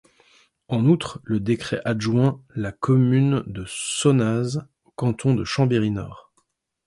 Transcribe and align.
En 0.67 0.87
outre, 0.87 1.19
le 1.25 1.39
décret 1.39 1.79
adjoint 1.85 2.41
la 2.55 2.71
commune 2.71 3.43
de 3.45 3.65
Sonnaz 3.67 4.67
au 4.85 4.89
canton 4.95 5.35
de 5.35 5.43
Chambéry-Nord. 5.43 6.33